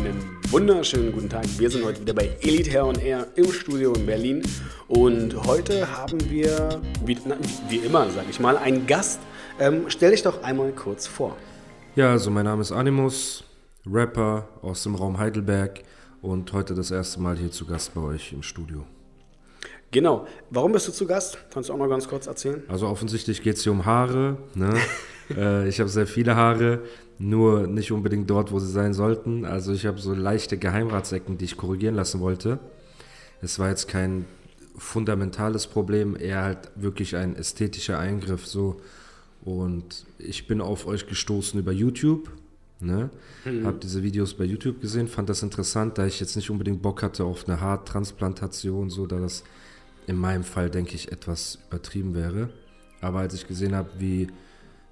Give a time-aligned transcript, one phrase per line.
[0.00, 1.44] einen wunderschönen guten Tag.
[1.58, 4.42] Wir sind heute wieder bei Elite Hair on Air im Studio in Berlin
[4.88, 7.36] und heute haben wir, wie, na,
[7.68, 9.20] wie immer, sag ich mal, einen Gast.
[9.58, 11.36] Ähm, stell dich doch einmal kurz vor.
[11.96, 13.44] Ja, also mein Name ist Animus,
[13.84, 15.82] Rapper aus dem Raum Heidelberg
[16.22, 18.86] und heute das erste Mal hier zu Gast bei euch im Studio.
[19.90, 20.26] Genau.
[20.48, 21.36] Warum bist du zu Gast?
[21.52, 22.62] Kannst du auch noch ganz kurz erzählen?
[22.68, 24.38] Also offensichtlich geht es hier um Haare.
[24.54, 24.72] Ne?
[25.36, 26.80] äh, ich habe sehr viele Haare,
[27.18, 29.44] nur nicht unbedingt dort, wo sie sein sollten.
[29.44, 32.58] Also ich habe so leichte Geheimratsecken, die ich korrigieren lassen wollte.
[33.42, 34.24] Es war jetzt kein
[34.76, 38.80] fundamentales Problem, eher halt wirklich ein ästhetischer Eingriff so.
[39.42, 42.30] Und ich bin auf euch gestoßen über YouTube.
[42.80, 43.10] Ne?
[43.44, 43.66] Mhm.
[43.66, 47.02] Habe diese Videos bei YouTube gesehen, fand das interessant, da ich jetzt nicht unbedingt Bock
[47.02, 49.44] hatte auf eine Haartransplantation, so da das
[50.06, 52.48] in meinem Fall, denke ich, etwas übertrieben wäre.
[53.02, 54.28] Aber als ich gesehen habe, wie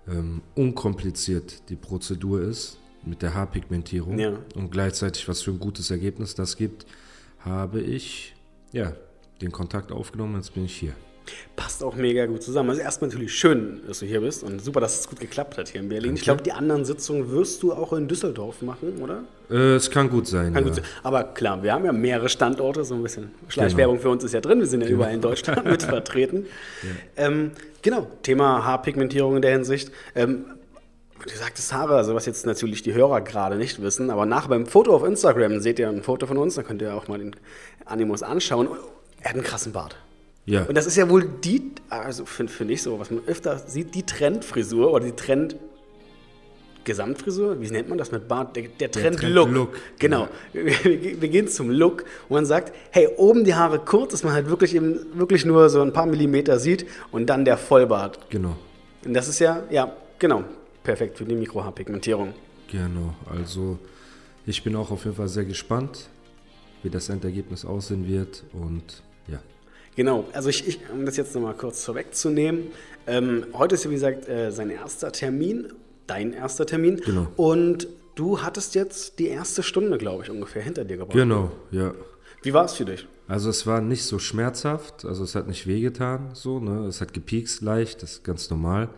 [0.09, 4.39] ähm, unkompliziert die Prozedur ist mit der Haarpigmentierung ja.
[4.55, 6.87] und gleichzeitig was für ein gutes Ergebnis das gibt,
[7.41, 8.35] habe ich
[8.73, 8.93] ja
[9.41, 10.37] den Kontakt aufgenommen.
[10.37, 10.95] Jetzt bin ich hier.
[11.57, 12.71] Passt auch mega gut zusammen.
[12.71, 15.69] Also erstmal natürlich schön, dass du hier bist und super, dass es gut geklappt hat
[15.69, 16.11] hier in Berlin.
[16.11, 16.19] Danke.
[16.19, 19.25] Ich glaube, die anderen Sitzungen wirst du auch in Düsseldorf machen, oder?
[19.51, 20.55] Äh, es kann gut sein.
[20.55, 20.69] Kann ja.
[20.69, 20.85] gut sein.
[21.03, 24.03] Aber klar, wir haben ja mehrere Standorte, so ein bisschen Schleichwerbung genau.
[24.03, 24.61] für uns ist ja drin.
[24.61, 25.01] Wir sind ja genau.
[25.01, 26.47] überall in Deutschland mit vertreten.
[26.83, 27.27] Ja.
[27.27, 27.51] Ähm,
[27.83, 29.93] genau, Thema Haarpigmentierung in der Hinsicht.
[30.15, 30.45] Ähm,
[31.27, 34.67] Du sagtest Haare, also was jetzt natürlich die Hörer gerade nicht wissen, aber nach beim
[34.67, 37.35] Foto auf Instagram seht ihr ein Foto von uns, da könnt ihr auch mal den
[37.85, 38.69] Animus anschauen.
[39.21, 39.97] Er hat einen krassen Bart.
[40.49, 40.63] Ja.
[40.63, 43.95] Und das ist ja wohl die, also finde find ich so, was man öfter sieht,
[43.95, 45.57] die Trendfrisur oder die Trend.
[46.85, 48.57] Gesamtfrisur, wie nennt man das mit Bart?
[48.57, 49.45] Der, der Trend-Look.
[49.45, 49.77] Trend Look.
[49.99, 50.27] Genau.
[50.55, 50.65] Ja.
[50.65, 54.33] Wir, wir, gehen zum Look und man sagt, hey, oben die Haare kurz, dass man
[54.33, 58.31] halt wirklich, eben, wirklich nur so ein paar Millimeter sieht und dann der Vollbart.
[58.31, 58.57] Genau.
[59.05, 60.45] Und das ist ja, ja, genau,
[60.83, 62.33] perfekt für die Mikrohaarpigmentierung.
[62.73, 63.79] Genau, also
[64.47, 66.09] ich bin auch auf jeden Fall sehr gespannt,
[66.83, 69.41] wie das Endergebnis aussehen wird und ja.
[69.99, 72.69] Genau, also ich, ich um das jetzt nochmal kurz vorwegzunehmen,
[73.09, 75.73] ähm, heute ist ja wie gesagt äh, sein erster Termin,
[76.07, 77.01] dein erster Termin.
[77.05, 77.27] Genau.
[77.35, 81.17] Und du hattest jetzt die erste Stunde, glaube ich, ungefähr hinter dir gebracht.
[81.17, 81.95] Genau, ja.
[82.45, 83.09] Wie war es für dich?
[83.27, 86.87] Also es war nicht so schmerzhaft, also es hat nicht wehgetan, so, ne?
[86.87, 88.91] Es hat gepiekst leicht, das ist ganz normal.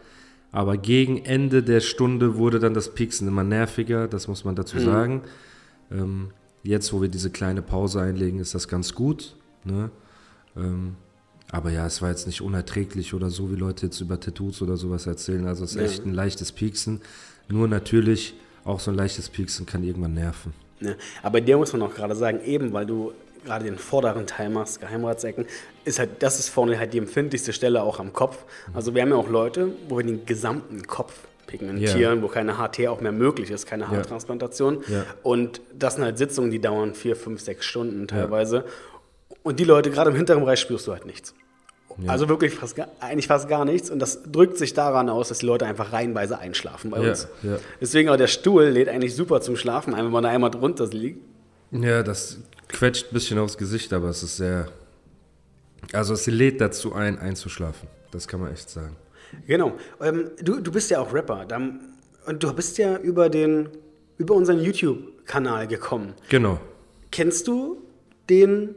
[0.52, 4.76] Aber gegen Ende der Stunde wurde dann das Pieksen immer nerviger, das muss man dazu
[4.76, 4.84] mhm.
[4.84, 5.22] sagen.
[5.90, 9.34] Ähm, jetzt, wo wir diese kleine Pause einlegen, ist das ganz gut.
[9.64, 9.90] Ne?
[10.56, 10.96] Ähm,
[11.52, 14.76] aber ja, es war jetzt nicht unerträglich oder so, wie Leute jetzt über Tattoos oder
[14.76, 15.46] sowas erzählen.
[15.46, 15.82] Also es ist ja.
[15.82, 17.00] echt ein leichtes Pieksen.
[17.48, 18.34] Nur natürlich,
[18.64, 20.52] auch so ein leichtes Pieksen kann irgendwann nerven.
[20.80, 23.12] Ja, aber dir muss man auch gerade sagen, eben weil du
[23.44, 25.46] gerade den vorderen Teil machst, Geheimratsecken,
[25.84, 28.44] ist halt, das ist vorne halt die empfindlichste Stelle auch am Kopf.
[28.68, 28.76] Mhm.
[28.76, 31.14] Also wir haben ja auch Leute, wo wir den gesamten Kopf
[31.46, 32.22] pigmentieren, yeah.
[32.22, 34.84] wo keine HT auch mehr möglich ist, keine Haartransplantation.
[34.88, 35.04] Yeah.
[35.24, 38.56] Und das sind halt Sitzungen, die dauern vier, fünf, sechs Stunden teilweise.
[38.58, 38.64] Ja.
[39.42, 41.34] Und die Leute, gerade im hinteren Bereich, spürst du halt nichts.
[41.98, 42.12] Ja.
[42.12, 43.90] Also wirklich fast eigentlich fast gar nichts.
[43.90, 47.28] Und das drückt sich daran aus, dass die Leute einfach reihenweise einschlafen bei uns.
[47.42, 47.58] Ja, ja.
[47.80, 50.86] Deswegen auch der Stuhl lädt eigentlich super zum Schlafen ein, wenn man da einmal drunter
[50.86, 51.20] liegt.
[51.72, 54.68] Ja, das quetscht ein bisschen aufs Gesicht, aber es ist sehr.
[55.92, 57.88] Also es lädt dazu ein, einzuschlafen.
[58.12, 58.96] Das kann man echt sagen.
[59.46, 59.72] Genau.
[60.00, 61.46] Ähm, du, du bist ja auch Rapper.
[62.26, 63.68] Und du bist ja über, den,
[64.18, 66.14] über unseren YouTube-Kanal gekommen.
[66.28, 66.60] Genau.
[67.10, 67.82] Kennst du
[68.28, 68.74] den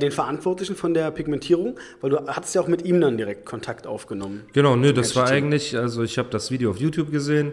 [0.00, 3.86] den Verantwortlichen von der Pigmentierung, weil du hattest ja auch mit ihm dann direkt Kontakt
[3.86, 4.42] aufgenommen.
[4.52, 7.52] Genau, nö, das war eigentlich, also ich habe das Video auf YouTube gesehen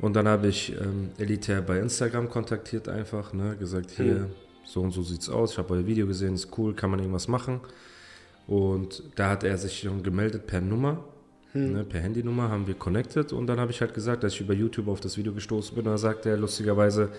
[0.00, 4.26] und dann habe ich ähm, Elitär bei Instagram kontaktiert einfach, ne, gesagt, hier, hm.
[4.64, 7.28] so und so sieht's aus, ich habe euer Video gesehen, ist cool, kann man irgendwas
[7.28, 7.60] machen.
[8.48, 11.04] Und da hat er sich schon gemeldet per Nummer,
[11.52, 11.72] hm.
[11.72, 14.54] ne, per Handynummer haben wir connected und dann habe ich halt gesagt, dass ich über
[14.54, 15.84] YouTube auf das Video gestoßen bin.
[15.84, 17.10] Und dann sagt er lustigerweise,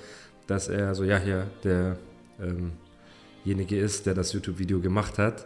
[0.48, 1.98] dass er so, ja, hier, der
[2.42, 2.74] ähm,
[3.44, 5.46] derjenige ist, der das YouTube-Video gemacht hat.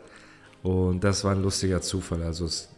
[0.64, 2.24] Und das war ein lustiger Zufall.
[2.24, 2.70] Also es,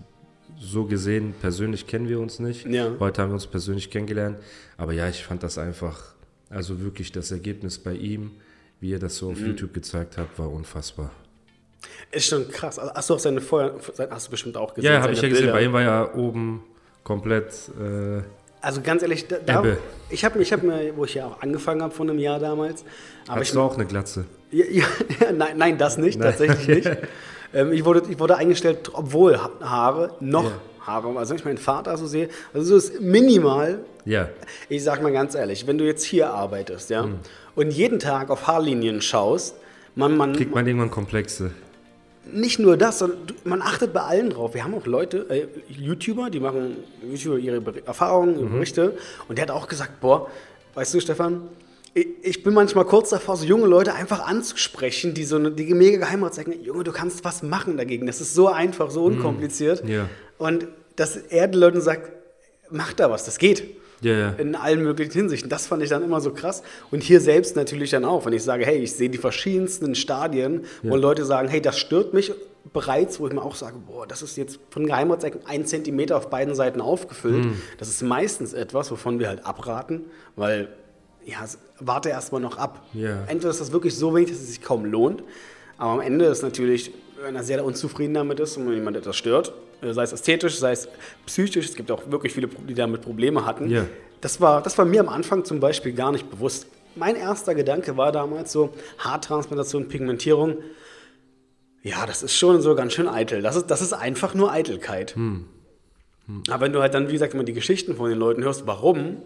[0.59, 2.65] so gesehen, persönlich kennen wir uns nicht.
[2.65, 2.91] Ja.
[2.99, 4.39] Heute haben wir uns persönlich kennengelernt.
[4.77, 6.13] Aber ja, ich fand das einfach,
[6.49, 8.31] also wirklich das Ergebnis bei ihm,
[8.79, 9.47] wie er das so auf mhm.
[9.47, 11.11] YouTube gezeigt hat, war unfassbar.
[12.11, 12.77] Ist schon krass.
[12.77, 13.75] Also, hast du auch seine Vorher,
[14.09, 14.91] hast du bestimmt auch gesehen?
[14.91, 15.51] Ja, habe ich ja gesehen.
[15.51, 16.63] Bei ihm war ja oben
[17.03, 17.53] komplett.
[17.79, 18.21] Äh,
[18.61, 19.63] also ganz ehrlich, da, da
[20.09, 22.83] ich habe ich hab mir, wo ich ja auch angefangen habe vor einem Jahr damals.
[23.27, 24.25] Aber Hast ich, du auch eine Glatze?
[24.51, 24.65] Ja,
[25.21, 26.29] ja, nein, nein, das nicht, nein.
[26.29, 26.97] tatsächlich nicht.
[27.51, 30.51] Ähm, ich, wurde, ich wurde eingestellt, obwohl Haare, noch ja.
[30.81, 31.17] Haare.
[31.17, 33.79] Also wenn ich meinen Vater so sehe, also so ist minimal.
[34.05, 34.29] Ja.
[34.69, 37.15] Ich sag mal ganz ehrlich, wenn du jetzt hier arbeitest, ja, mhm.
[37.55, 39.55] und jeden Tag auf Haarlinien schaust,
[39.95, 41.51] man, man kriegt man irgendwann Komplexe.
[42.31, 44.53] Nicht nur das, sondern man achtet bei allen drauf.
[44.53, 48.53] Wir haben auch Leute, äh, YouTuber, die machen YouTuber ihre Erfahrungen, ihre mhm.
[48.53, 48.95] Berichte.
[49.27, 50.29] Und der hat auch gesagt, boah,
[50.75, 51.41] weißt du, Stefan,
[51.93, 55.97] ich, bin manchmal kurz davor, so junge Leute einfach anzusprechen, die so eine, die mega
[55.97, 58.05] Geheimrat sagen, Junge, du kannst was machen dagegen.
[58.05, 59.87] Das ist so einfach, so unkompliziert.
[59.87, 60.07] Ja.
[60.37, 62.11] Und dass er den Leuten sagt,
[62.69, 63.63] mach da was, das geht.
[64.01, 64.29] Ja, ja.
[64.37, 65.49] In allen möglichen Hinsichten.
[65.49, 66.63] Das fand ich dann immer so krass.
[66.91, 70.65] Und hier selbst natürlich dann auch, wenn ich sage, hey, ich sehe die verschiedensten Stadien,
[70.83, 72.31] wo Leute sagen, hey, das stört mich
[72.71, 76.29] bereits, wo ich mir auch sage, boah, das ist jetzt von Geheimratsecken ein Zentimeter auf
[76.29, 77.45] beiden Seiten aufgefüllt.
[77.45, 77.61] Hm.
[77.77, 80.69] Das ist meistens etwas, wovon wir halt abraten, weil,
[81.25, 81.45] ja,
[81.79, 82.83] warte erstmal noch ab.
[82.93, 83.23] Ja.
[83.27, 85.23] Entweder ist das wirklich so wenig, dass es sich kaum lohnt,
[85.77, 89.15] aber am Ende ist natürlich, wenn er sehr unzufrieden damit ist und wenn jemand etwas
[89.15, 90.87] stört, äh, sei es ästhetisch, sei es
[91.25, 93.69] psychisch, es gibt auch wirklich viele, die damit Probleme hatten.
[93.69, 93.85] Ja.
[94.21, 96.67] Das, war, das war mir am Anfang zum Beispiel gar nicht bewusst.
[96.95, 100.57] Mein erster Gedanke war damals so, Haartransplantation, Pigmentierung,
[101.81, 103.41] ja, das ist schon so ganz schön eitel.
[103.41, 105.15] Das ist, das ist einfach nur Eitelkeit.
[106.49, 109.21] Aber wenn du halt dann, wie gesagt, immer die Geschichten von den Leuten hörst, warum,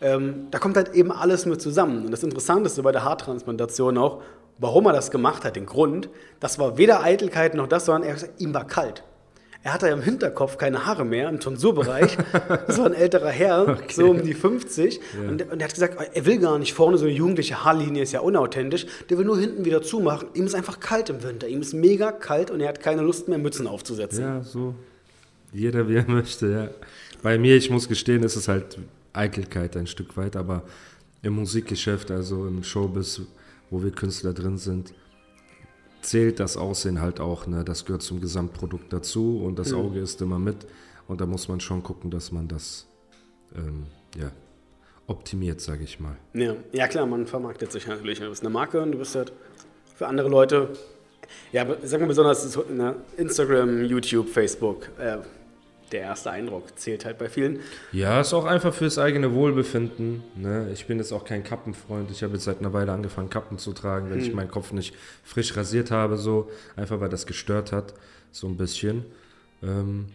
[0.00, 2.04] ähm, da kommt halt eben alles mit zusammen.
[2.04, 4.22] Und das Interessanteste bei der Haartransplantation auch,
[4.58, 6.08] warum er das gemacht hat, den Grund,
[6.40, 9.04] das war weder Eitelkeit noch das, sondern er ihm war kalt.
[9.64, 12.16] Er hatte ja im Hinterkopf keine Haare mehr, im Tonsurbereich.
[12.66, 15.00] Das war ein älterer Herr, so um die 50.
[15.28, 18.12] Und, und er hat gesagt, er will gar nicht vorne so eine jugendliche Haarlinie, ist
[18.12, 18.86] ja unauthentisch.
[19.10, 20.28] Der will nur hinten wieder zumachen.
[20.34, 21.48] Ihm ist einfach kalt im Winter.
[21.48, 24.22] Ihm ist mega kalt und er hat keine Lust mehr, Mützen aufzusetzen.
[24.22, 24.74] Ja, so.
[25.52, 26.68] Jeder wie er möchte, ja.
[27.22, 28.78] Bei mir, ich muss gestehen, ist es halt
[29.12, 30.62] Eitelkeit ein Stück weit, aber
[31.22, 33.22] im Musikgeschäft, also im Showbiz,
[33.70, 34.94] wo wir Künstler drin sind,
[36.00, 37.64] zählt das Aussehen halt auch, ne?
[37.64, 40.66] Das gehört zum Gesamtprodukt dazu und das Auge ist immer mit.
[41.08, 42.86] Und da muss man schon gucken, dass man das
[43.56, 44.30] ähm, ja,
[45.06, 46.16] optimiert, sage ich mal.
[46.34, 46.54] Ja.
[46.72, 48.20] ja, klar, man vermarktet sich natürlich.
[48.20, 49.32] Du bist eine Marke und du bist halt
[49.94, 50.70] für andere Leute,
[51.50, 55.18] ja, sagen wir besonders so, ne, Instagram, YouTube, Facebook, äh,
[55.92, 57.60] der erste Eindruck zählt halt bei vielen.
[57.92, 60.22] Ja, ist auch einfach fürs eigene Wohlbefinden.
[60.36, 60.68] Ne?
[60.72, 62.10] Ich bin jetzt auch kein Kappenfreund.
[62.10, 64.94] Ich habe jetzt seit einer Weile angefangen, Kappen zu tragen, wenn ich meinen Kopf nicht
[65.24, 66.50] frisch rasiert habe, so.
[66.76, 67.94] Einfach weil das gestört hat,
[68.32, 69.04] so ein bisschen.
[69.62, 70.06] Ähm,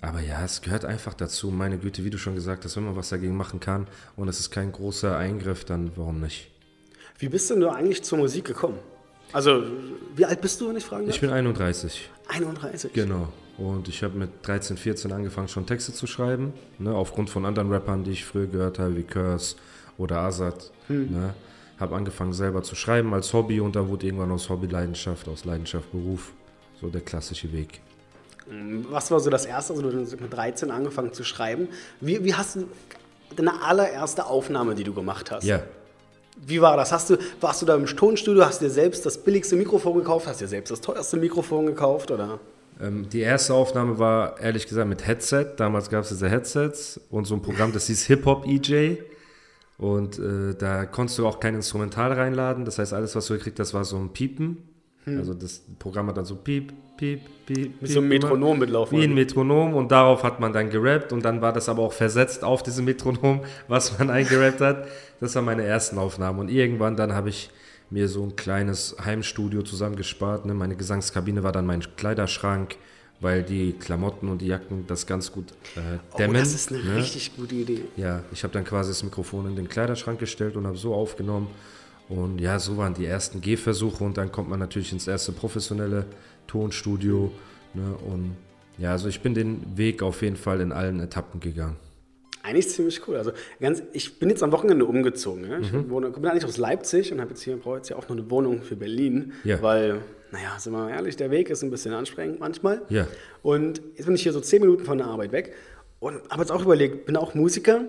[0.00, 1.50] aber ja, es gehört einfach dazu.
[1.50, 3.86] Meine Güte, wie du schon gesagt hast, wenn man was dagegen machen kann
[4.16, 6.50] und es ist kein großer Eingriff, dann warum nicht?
[7.18, 8.78] Wie bist denn du eigentlich zur Musik gekommen?
[9.32, 9.64] Also,
[10.14, 11.14] wie alt bist du, wenn ich fragen darf?
[11.14, 12.10] Ich bin 31.
[12.28, 12.92] 31.
[12.92, 13.32] Genau.
[13.58, 16.52] Und ich habe mit 13, 14 angefangen, schon Texte zu schreiben.
[16.78, 19.56] Ne, aufgrund von anderen Rappern, die ich früher gehört habe, wie Curse
[19.96, 20.70] oder Azad.
[20.88, 21.34] Ne,
[21.78, 25.44] habe angefangen, selber zu schreiben als Hobby und dann wurde irgendwann aus Hobby Leidenschaft, aus
[25.44, 26.32] Leidenschaft Beruf.
[26.80, 27.80] So der klassische Weg.
[28.90, 29.72] Was war so das erste?
[29.72, 31.68] Also, du hast mit 13 angefangen zu schreiben.
[32.00, 32.68] Wie, wie hast du
[33.34, 35.44] deine allererste Aufnahme, die du gemacht hast?
[35.44, 35.62] Ja.
[36.46, 36.92] Wie war das?
[36.92, 40.42] Hast du, warst du da im Tonstudio, hast dir selbst das billigste Mikrofon gekauft, hast
[40.42, 42.38] dir selbst das teuerste Mikrofon gekauft oder?
[42.80, 45.46] Ähm, die erste Aufnahme war ehrlich gesagt mit Headset.
[45.56, 48.98] Damals gab es diese Headsets und so ein Programm, das hieß Hip-Hop EJ.
[49.78, 52.64] Und äh, da konntest du auch kein Instrumental reinladen.
[52.64, 54.58] Das heißt, alles, was du gekriegt hast, war so ein Piepen.
[55.06, 57.80] Also das Programm hat dann so Piep, Piep, Piep.
[57.80, 58.98] Mit so Piep Metronom mitlaufen.
[58.98, 61.92] Wie ein Metronom und darauf hat man dann gerappt und dann war das aber auch
[61.92, 64.88] versetzt auf diesem Metronom, was man eingerappt hat.
[65.20, 67.50] Das waren meine ersten Aufnahmen und irgendwann dann habe ich
[67.90, 70.46] mir so ein kleines Heimstudio zusammengespart.
[70.46, 70.54] Ne?
[70.54, 72.76] Meine Gesangskabine war dann mein Kleiderschrank,
[73.20, 76.36] weil die Klamotten und die Jacken das ganz gut äh, dämmen.
[76.36, 76.96] Oh, das ist eine ne?
[76.96, 77.84] richtig gute Idee.
[77.96, 81.48] Ja, ich habe dann quasi das Mikrofon in den Kleiderschrank gestellt und habe so aufgenommen.
[82.08, 86.06] Und ja, so waren die ersten Gehversuche und dann kommt man natürlich ins erste professionelle
[86.46, 87.32] Tonstudio.
[87.74, 87.96] Ne?
[88.06, 88.36] Und
[88.78, 91.76] ja, also ich bin den Weg auf jeden Fall in allen Etappen gegangen.
[92.46, 93.16] Eigentlich ziemlich cool.
[93.16, 95.50] Also ganz, ich bin jetzt am Wochenende umgezogen.
[95.50, 95.58] Ja?
[95.58, 95.90] Ich Mhm.
[95.90, 98.30] wohne, bin eigentlich aus Leipzig und habe jetzt hier, brauche jetzt ja auch noch eine
[98.30, 99.60] Wohnung für Berlin, Ja.
[99.62, 100.00] weil,
[100.30, 102.82] naja, sind wir mal ehrlich, der Weg ist ein bisschen anstrengend manchmal.
[102.88, 103.06] Ja.
[103.42, 105.54] Und jetzt bin ich hier so zehn Minuten von der Arbeit weg
[105.98, 107.80] und habe jetzt auch überlegt, bin auch Musiker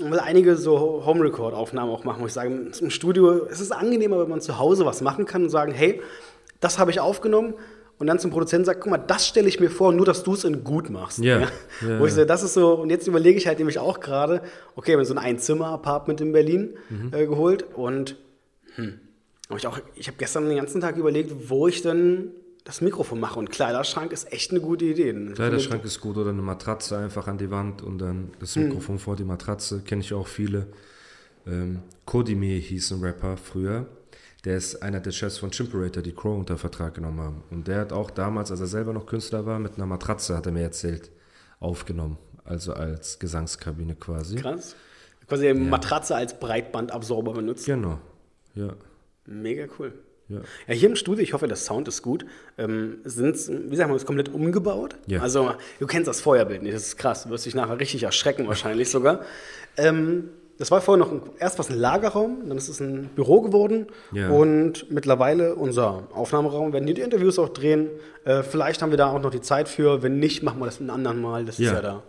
[0.00, 4.18] und will einige so Home-Record-Aufnahmen auch machen, wo ich sage, im Studio es ist angenehmer,
[4.20, 6.00] wenn man zu Hause was machen kann und sagen, hey,
[6.60, 7.54] das habe ich aufgenommen
[8.00, 10.32] und dann zum Produzenten sagt, guck mal, das stelle ich mir vor, nur dass du
[10.34, 11.18] es in gut machst.
[11.20, 11.40] Ja.
[11.40, 14.42] Ja, Wo ich so, das ist so, und jetzt überlege ich halt nämlich auch gerade,
[14.74, 17.12] okay, wir haben so ein Einzimmer-Apartment in Berlin Mhm.
[17.14, 18.16] äh, geholt und
[18.74, 18.98] hm,
[19.48, 22.32] hab ich, auch- ich habe gestern den ganzen Tag überlegt, wo ich denn
[22.64, 23.38] das Mikrofon mache.
[23.38, 25.12] Und Kleiderschrank ist echt eine gute Idee.
[25.34, 29.16] Kleiderschrank ist gut oder eine Matratze einfach an die Wand und dann das Mikrofon vor
[29.16, 29.80] die Matratze.
[29.80, 30.66] Kenne ich auch viele.
[31.46, 33.86] Ähm, Kodime hieß ein Rapper früher.
[34.44, 37.42] Der ist einer der Chefs von Chimperator, die Crow unter Vertrag genommen haben.
[37.50, 40.46] Und der hat auch damals, als er selber noch Künstler war, mit einer Matratze, hat
[40.46, 41.10] er mir erzählt,
[41.58, 42.16] aufgenommen.
[42.44, 44.36] Also als Gesangskabine quasi.
[44.36, 44.74] Krass.
[45.28, 47.66] Quasi eine Matratze als Breitbandabsorber benutzt.
[47.66, 47.98] Genau.
[48.54, 48.74] Ja.
[49.26, 49.92] Mega cool.
[50.28, 50.40] Ja.
[50.68, 52.24] Ja, hier im Studio, ich hoffe, das Sound ist gut,
[52.56, 53.36] ähm, sind,
[53.70, 54.96] wie sagen wir, ist komplett umgebaut.
[55.06, 55.20] Ja.
[55.20, 57.24] Also, du kennst das Feuerbild nicht, das ist krass.
[57.24, 59.22] Du wirst dich nachher richtig erschrecken, wahrscheinlich sogar.
[59.76, 60.30] Ähm,
[60.60, 63.86] das war vorher noch ein, erst was ein Lagerraum, dann ist es ein Büro geworden
[64.12, 64.28] Ja.
[64.30, 66.68] und mittlerweile unser Aufnahmeraum.
[66.68, 67.88] Wir werden hier die Interviews auch drehen.
[68.24, 70.02] Äh, vielleicht haben wir da auch noch die Zeit für.
[70.02, 71.44] Wenn nicht, machen wir das ein anderen Mal.
[71.44, 71.72] Das ist Ja.
[71.74, 72.02] ja da.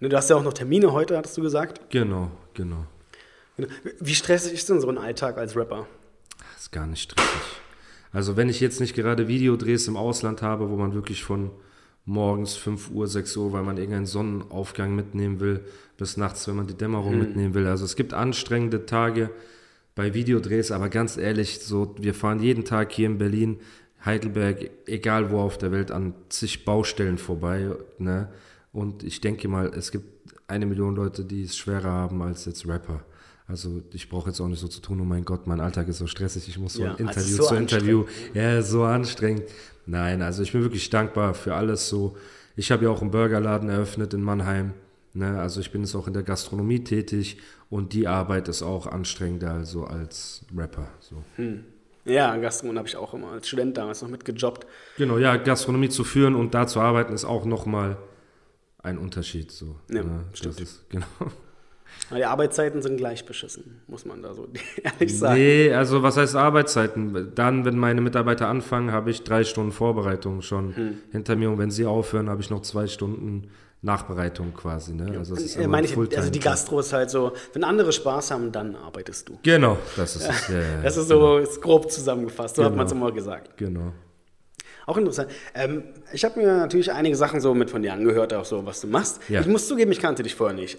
[0.00, 1.80] Ne, du hast ja auch noch Termine heute, hattest du gesagt.
[1.90, 2.84] Genau, genau.
[4.00, 5.86] Wie stressig ist denn so ein Alltag als Rapper?
[6.54, 7.30] Das ist gar nicht stressig.
[8.12, 11.50] Also wenn ich jetzt nicht gerade Videodrehs im Ausland habe, wo man wirklich von
[12.04, 15.60] morgens 5 Uhr, 6 Uhr, weil man irgendeinen Sonnenaufgang mitnehmen will,
[15.96, 17.66] bis nachts, wenn man die Dämmerung mitnehmen will.
[17.66, 19.30] Also es gibt anstrengende Tage
[19.94, 23.58] bei Videodrehs, aber ganz ehrlich, so wir fahren jeden Tag hier in Berlin,
[24.04, 27.70] Heidelberg, egal wo auf der Welt, an zig Baustellen vorbei.
[27.98, 28.28] Ne?
[28.72, 32.66] Und ich denke mal, es gibt eine Million Leute, die es schwerer haben als jetzt
[32.68, 33.04] Rapper.
[33.46, 35.98] Also ich brauche jetzt auch nicht so zu tun, oh mein Gott, mein Alltag ist
[35.98, 38.04] so stressig, ich muss Ja, also Interview so zu Interview.
[38.32, 39.44] Ja, so anstrengend.
[39.86, 42.16] Nein, also ich bin wirklich dankbar für alles so.
[42.56, 44.72] Ich habe ja auch einen Burgerladen eröffnet in Mannheim.
[45.12, 45.38] Ne?
[45.38, 49.52] Also ich bin jetzt auch in der Gastronomie tätig und die Arbeit ist auch anstrengender
[49.52, 50.88] also als Rapper.
[51.00, 51.22] So.
[52.06, 54.66] Ja, Gastronomie habe ich auch immer als Student damals noch mitgejobbt.
[54.96, 57.98] Genau, ja, Gastronomie zu führen und da zu arbeiten ist auch nochmal
[58.82, 59.50] ein Unterschied.
[59.50, 60.24] So, Ja, ne?
[60.32, 60.54] stimmt.
[60.60, 61.06] Das ist, genau.
[62.10, 64.48] Aber die Arbeitszeiten sind gleich beschissen, muss man da so
[64.82, 65.40] ehrlich sagen.
[65.40, 67.32] Nee, also was heißt Arbeitszeiten?
[67.34, 70.98] Dann, wenn meine Mitarbeiter anfangen, habe ich drei Stunden Vorbereitung schon Hm.
[71.12, 73.48] hinter mir und wenn sie aufhören, habe ich noch zwei Stunden
[73.82, 74.94] Nachbereitung quasi.
[74.94, 75.14] Ne?
[75.18, 76.40] Also, das ist Äh, immer ich, also die.
[76.40, 79.38] Gastro ist halt so, wenn andere Spaß haben, dann arbeitest du.
[79.42, 80.50] Genau, das ist es.
[80.82, 82.76] Das ist so ist grob zusammengefasst, so hat Genau.
[82.78, 83.56] man es immer gesagt.
[83.58, 83.92] Genau.
[84.86, 85.30] Auch interessant.
[85.54, 88.80] Ähm, ich habe mir natürlich einige Sachen so mit von dir angehört, auch so, was
[88.82, 89.20] du machst.
[89.28, 89.40] Ja.
[89.40, 89.46] Mhm.
[89.46, 90.78] Ich muss zugeben, ich kannte dich vorher nicht.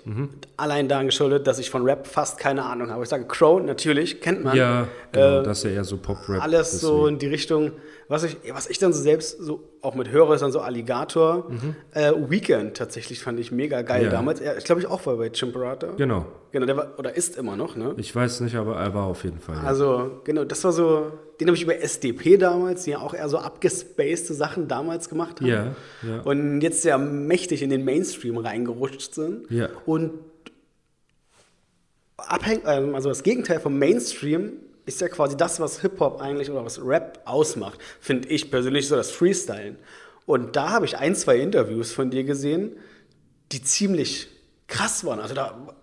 [0.58, 3.04] Allein daran geschuldet, dass ich von Rap fast keine Ahnung habe.
[3.04, 4.56] Ich sage Crow, natürlich, kennt man.
[4.56, 6.42] Ja, genau, Äh, das ist ja eher so Pop-Rap.
[6.44, 7.08] Alles so deswegen.
[7.16, 7.72] in die Richtung,
[8.08, 11.50] was ich, was ich dann so selbst so auch mit höre, ist dann so Alligator.
[11.92, 14.06] Äh, Weekend tatsächlich fand ich mega geil Mhm.
[14.06, 14.12] Ja.
[14.12, 14.40] damals.
[14.42, 15.96] Er, ich glaube, ich auch war bei Chimperator.
[15.96, 16.26] Genau.
[16.52, 17.94] Genau, der war, oder ist immer noch, ne?
[17.98, 19.56] Ich weiß nicht, aber er war auf jeden Fall.
[19.56, 19.64] Ja.
[19.64, 23.28] Also, genau, das war so, den habe ich über SDP damals, die ja auch eher
[23.28, 25.48] so abgespacede Sachen damals gemacht haben.
[25.48, 25.76] Ja,
[26.08, 26.22] ja.
[26.24, 29.50] Und jetzt ja mächtig in den Mainstream reingerutscht sind.
[29.52, 29.68] Ja.
[29.86, 30.12] Und
[32.18, 34.54] abhäng, ähm, also das Gegenteil vom Mainstream
[34.86, 38.96] ist ja quasi das, was Hip-Hop eigentlich oder was Rap ausmacht, finde ich persönlich so
[38.96, 39.77] das Freestylen.
[40.25, 42.72] Und da habe ich ein, zwei Interviews von dir gesehen,
[43.51, 44.27] die ziemlich
[44.68, 45.20] krass waren.
[45.20, 45.75] Also da war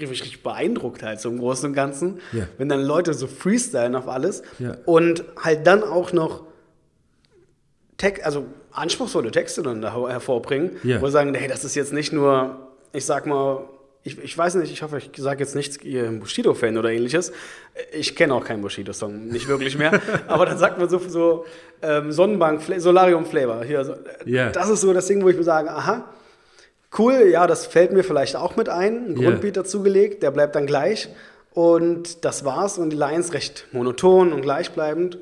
[0.00, 2.46] ich richtig beeindruckt halt so im Großen und Ganzen, Ja.
[2.58, 4.76] wenn dann Leute so freestylen auf alles Ja.
[4.84, 6.44] und halt dann auch noch
[7.96, 11.00] Text, also anspruchsvolle Texte dann da hervorbringen, Ja.
[11.00, 13.68] wo sie sagen, hey, das ist jetzt nicht nur, ich sag mal,
[14.04, 17.32] ich, ich weiß nicht, ich hoffe, ich sage jetzt nichts, ihr Bushido-Fan oder ähnliches.
[17.92, 20.00] Ich kenne auch keinen Bushido-Song, nicht wirklich mehr.
[20.28, 21.44] aber dann sagt man so, so
[21.82, 23.64] ähm, Sonnenbank, Fla Solarium Flavor.
[23.64, 24.50] Hier, so, Ja.
[24.50, 26.08] Das ist so das Ding, wo ich mir sage, aha,
[26.98, 29.08] cool, ja, das fällt mir vielleicht auch mit ein.
[29.08, 29.14] Ein.
[29.16, 31.08] Grundbeat dazugelegt, der bleibt dann gleich.
[31.52, 32.78] Und das war's.
[32.78, 35.18] Und die Lines recht monoton und gleichbleibend.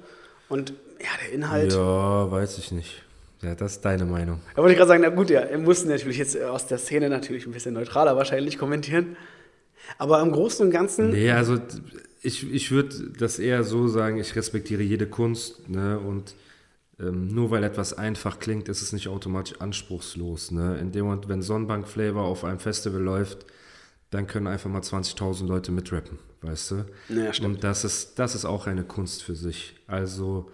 [0.49, 1.73] Und ja, der Inhalt.
[1.73, 3.06] Ja, weiß ich nicht.
[3.43, 4.40] Ja, das ist deine Meinung.
[4.55, 7.09] Da wollte ich gerade sagen, na gut, ja, er musste natürlich jetzt aus der Szene
[7.09, 9.16] natürlich ein bisschen neutraler wahrscheinlich kommentieren.
[9.99, 11.59] Aber im Großen und Ganzen, Nee, also
[12.23, 15.99] ich, ich würde das eher so sagen, ich respektiere jede Kunst, ne?
[15.99, 16.35] Und
[16.99, 20.50] ähm, nur weil etwas einfach klingt, ist es nicht automatisch anspruchslos.
[20.50, 20.78] Ne?
[20.81, 23.45] In dem Moment, wenn Sonnenbank Flavor auf einem Festival läuft,
[24.11, 26.85] dann können einfach mal 20.000 Leute mitrappen, weißt du?
[27.11, 27.57] Ja, stimmt.
[27.57, 29.75] Und das ist, das ist auch eine Kunst für sich.
[29.87, 30.50] Also,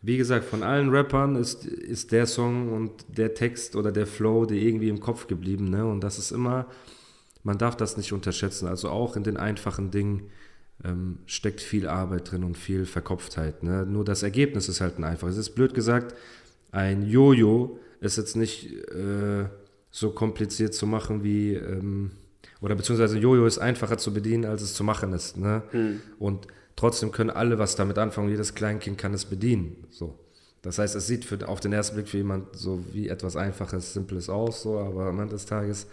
[0.00, 4.46] wie gesagt, von allen Rappern ist, ist der Song und der Text oder der Flow
[4.46, 5.70] dir irgendwie im Kopf geblieben.
[5.70, 5.84] Ne?
[5.84, 6.66] Und das ist immer,
[7.42, 8.68] man darf das nicht unterschätzen.
[8.68, 10.30] Also auch in den einfachen Dingen
[10.84, 13.64] ähm, steckt viel Arbeit drin und viel Verkopftheit.
[13.64, 13.84] Ne?
[13.86, 15.34] Nur das Ergebnis ist halt ein einfaches.
[15.34, 16.14] Es ist blöd gesagt,
[16.70, 19.46] ein Jojo ist jetzt nicht äh,
[19.90, 22.12] so kompliziert zu machen wie, ähm,
[22.60, 25.36] oder beziehungsweise ein Jojo ist einfacher zu bedienen, als es zu machen ist.
[25.36, 25.62] Ne?
[26.20, 26.46] Und
[26.78, 28.28] trotzdem können alle was damit anfangen.
[28.28, 29.84] Jedes Kleinkind kann es bedienen.
[29.90, 30.16] So.
[30.62, 33.92] Das heißt, es sieht für, auf den ersten Blick für jemand so wie etwas Einfaches,
[33.94, 35.88] Simples aus, so, aber am Ende des Tages,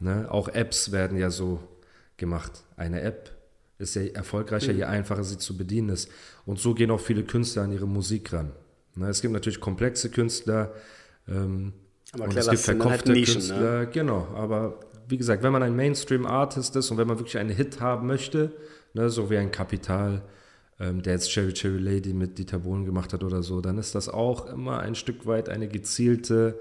[0.00, 1.60] ne, auch Apps werden ja so
[2.18, 2.52] gemacht.
[2.76, 3.30] Eine App
[3.78, 6.10] ist ja erfolgreicher, je einfacher sie zu bedienen ist.
[6.44, 8.52] Und so gehen auch viele Künstler an ihre Musik ran.
[8.96, 10.74] Ne, es gibt natürlich komplexe Künstler,
[11.26, 11.72] ähm,
[12.14, 13.22] und es gibt halt verkopfte ne?
[13.22, 14.28] Künstler, genau.
[14.34, 18.06] Aber wie gesagt, wenn man ein Mainstream-Artist ist und wenn man wirklich einen Hit haben
[18.06, 18.52] möchte,
[18.94, 20.22] ne, so wie ein Kapital,
[20.80, 23.94] ähm, der jetzt Cherry Cherry Lady mit Dieter Bohlen gemacht hat oder so, dann ist
[23.94, 26.58] das auch immer ein Stück weit eine gezielte,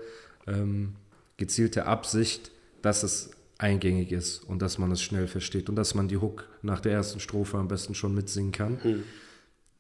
[0.48, 0.96] ähm,
[1.38, 6.08] gezielte Absicht, dass es eingängig ist und dass man es schnell versteht und dass man
[6.08, 8.78] die Hook nach der ersten Strophe am besten schon mitsingen kann.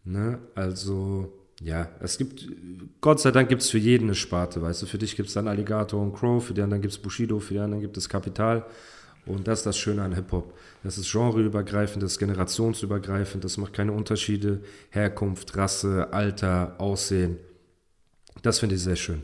[0.03, 0.39] Ne?
[0.55, 2.47] Also, ja, es gibt,
[3.01, 5.33] Gott sei Dank gibt es für jeden eine Sparte, weißt du, für dich gibt es
[5.33, 8.09] dann Alligator und Crow, für die anderen gibt es Bushido, für die anderen gibt es
[8.09, 8.65] Kapital
[9.27, 10.53] Und das ist das Schöne an Hip-Hop.
[10.83, 14.61] Das ist genreübergreifend, das ist generationsübergreifend, das macht keine Unterschiede.
[14.89, 17.37] Herkunft, Rasse, Alter, Aussehen.
[18.41, 19.23] Das finde ich sehr schön.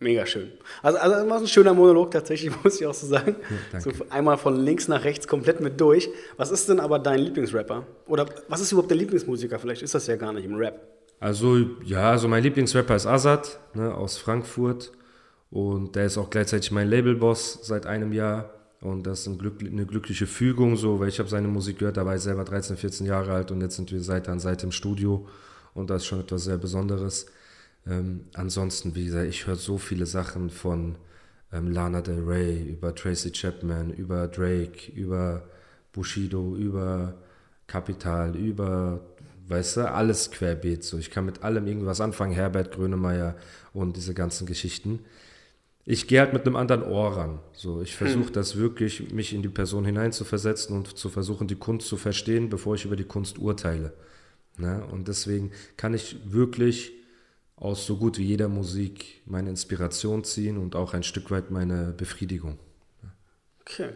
[0.00, 0.52] Mega schön.
[0.82, 3.36] Also, also das war ein schöner Monolog tatsächlich, muss ich auch so sagen.
[3.72, 6.10] Ja, so einmal von links nach rechts komplett mit durch.
[6.36, 7.86] Was ist denn aber dein Lieblingsrapper?
[8.06, 9.58] Oder was ist überhaupt der Lieblingsmusiker?
[9.58, 10.78] Vielleicht ist das ja gar nicht im Rap.
[11.20, 14.92] Also, ja, also mein Lieblingsrapper ist Azad ne, aus Frankfurt.
[15.54, 18.50] Und der ist auch gleichzeitig mein Labelboss seit einem Jahr.
[18.80, 21.96] Und das ist ein Glück, eine glückliche Fügung, so, weil ich habe seine Musik gehört,
[21.96, 24.66] da war ich selber 13, 14 Jahre alt und jetzt sind wir Seite an Seite
[24.66, 25.28] im Studio.
[25.72, 27.26] Und das ist schon etwas sehr Besonderes.
[27.86, 30.96] Ähm, ansonsten, wie gesagt, ich höre so viele Sachen von
[31.52, 35.44] ähm, Lana Del Rey, über Tracy Chapman, über Drake, über
[35.92, 37.14] Bushido, über
[37.68, 39.02] Capital, über,
[39.46, 40.82] weißt du, alles querbeet.
[40.82, 40.98] So.
[40.98, 43.36] Ich kann mit allem irgendwas anfangen, Herbert Grönemeyer
[43.72, 44.98] und diese ganzen Geschichten.
[45.86, 47.40] Ich gehe halt mit einem anderen Ohr ran.
[47.52, 48.32] So, ich versuche hm.
[48.32, 52.74] das wirklich, mich in die Person hineinzuversetzen und zu versuchen, die Kunst zu verstehen, bevor
[52.74, 53.92] ich über die Kunst urteile.
[54.56, 54.84] Ne?
[54.90, 56.92] Und deswegen kann ich wirklich
[57.56, 61.92] aus so gut wie jeder Musik meine Inspiration ziehen und auch ein Stück weit meine
[61.96, 62.58] Befriedigung.
[63.60, 63.90] Okay.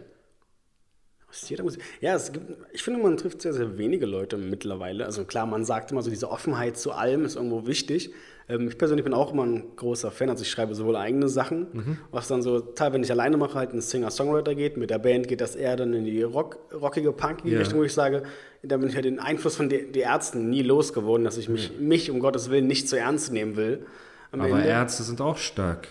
[1.31, 1.83] Aus jeder Musik.
[2.01, 5.05] Ja, es gibt, ich finde, man trifft sehr, sehr wenige Leute mittlerweile.
[5.05, 8.15] Also klar, man sagt immer so, diese Offenheit zu allem ist irgendwo wichtig.
[8.49, 10.31] Ähm, ich persönlich bin auch immer ein großer Fan.
[10.31, 11.99] Also ich schreibe sowohl eigene Sachen, mhm.
[12.11, 14.79] was dann so teilweise, wenn ich alleine mache, halt ein Singer-Songwriter geht.
[14.79, 17.59] Mit der Band geht das eher dann in die rock, rockige, punkige yeah.
[17.61, 18.23] Richtung, wo ich sage,
[18.63, 21.89] da bin ich ja den Einfluss von den Ärzten nie losgeworden, dass ich mich, mhm.
[21.89, 23.87] mich um Gottes Willen nicht zu ernst nehmen will.
[24.33, 24.67] Am Aber Ende.
[24.67, 25.89] Ärzte sind auch stark.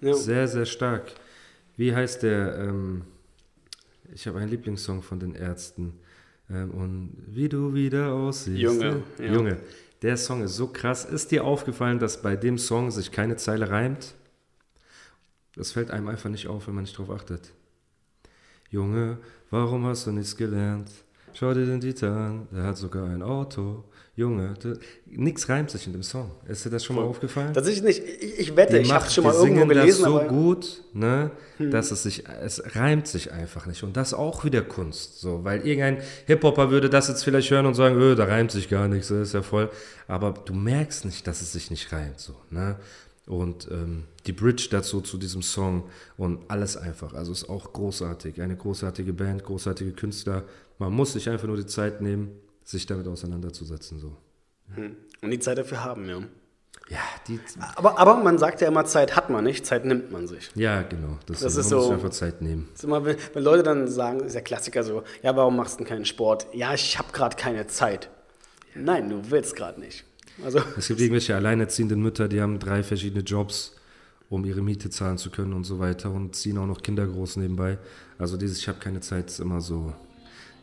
[0.00, 0.14] Ja.
[0.14, 1.12] Sehr, sehr stark.
[1.76, 2.58] Wie heißt der?
[2.58, 3.02] Ähm,
[4.12, 5.94] ich habe einen Lieblingssong von den Ärzten.
[6.50, 8.58] Ähm, und wie du wieder aussiehst.
[8.58, 9.02] Junge.
[9.18, 9.32] Ja.
[9.32, 9.60] Junge.
[10.02, 11.04] Der Song ist so krass.
[11.04, 14.14] Ist dir aufgefallen, dass bei dem Song sich keine Zeile reimt?
[15.54, 17.52] Das fällt einem einfach nicht auf, wenn man nicht drauf achtet.
[18.70, 19.18] Junge,
[19.50, 20.90] warum hast du nichts gelernt?
[21.38, 23.84] Schau dir den Dieter an, der hat sogar ein Auto.
[24.16, 24.54] Junge,
[25.06, 26.32] nichts reimt sich in dem Song.
[26.48, 27.54] Ist dir das schon mal aufgefallen?
[27.54, 28.02] Tatsächlich nicht.
[28.20, 30.02] Ich, ich wette, die ich habe schon mal irgendwo gelesen.
[30.02, 31.70] Das so gut, ne, hm.
[31.70, 33.84] dass es sich, es reimt sich einfach nicht.
[33.84, 35.20] Und das auch wieder Kunst.
[35.20, 38.68] So, weil irgendein Hip-Hopper würde das jetzt vielleicht hören und sagen, öh, da reimt sich
[38.68, 39.70] gar nichts, das ist ja voll.
[40.08, 42.18] Aber du merkst nicht, dass es sich nicht reimt.
[42.18, 42.80] So, ne?
[43.26, 45.84] Und ähm, die Bridge dazu zu diesem Song
[46.16, 47.12] und alles einfach.
[47.12, 48.42] Also ist auch großartig.
[48.42, 50.42] Eine großartige Band, großartige Künstler.
[50.78, 52.30] Man muss sich einfach nur die Zeit nehmen,
[52.64, 53.98] sich damit auseinanderzusetzen.
[53.98, 54.16] So.
[54.74, 54.96] Hm.
[55.22, 56.22] Und die Zeit dafür haben, ja.
[56.88, 57.38] Ja, die.
[57.76, 60.50] Aber, aber man sagt ja immer, Zeit hat man nicht, Zeit nimmt man sich.
[60.54, 61.18] Ja, genau.
[61.26, 61.78] Das, das ist so.
[61.80, 62.68] Muss einfach Zeit nehmen.
[62.74, 65.84] Ist immer, wenn, wenn, Leute dann sagen, ist ja Klassiker so, ja, warum machst du
[65.84, 66.46] keinen Sport?
[66.54, 68.08] Ja, ich habe gerade keine Zeit.
[68.74, 70.04] Nein, du willst gerade nicht.
[70.42, 73.74] Also, es gibt irgendwelche alleinerziehenden Mütter, die haben drei verschiedene Jobs,
[74.30, 77.36] um ihre Miete zahlen zu können und so weiter und ziehen auch noch Kinder groß
[77.36, 77.78] nebenbei.
[78.18, 79.92] Also dieses, ich habe keine Zeit, ist immer so